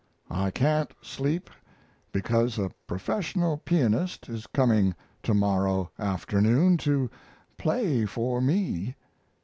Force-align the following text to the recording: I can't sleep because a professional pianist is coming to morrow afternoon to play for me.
I 0.31 0.49
can't 0.49 0.91
sleep 1.03 1.51
because 2.11 2.57
a 2.57 2.71
professional 2.87 3.57
pianist 3.57 4.29
is 4.29 4.47
coming 4.47 4.95
to 5.21 5.35
morrow 5.35 5.91
afternoon 5.99 6.77
to 6.77 7.07
play 7.59 8.07
for 8.07 8.41
me. 8.41 8.95